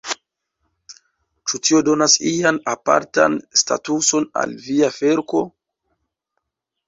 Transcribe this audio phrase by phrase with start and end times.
[1.49, 5.43] Ĉu tio donas ian apartan statuson al via verko?